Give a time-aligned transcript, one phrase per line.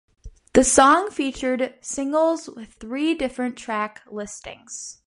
[0.53, 4.97] The song featured singles with three different track listings.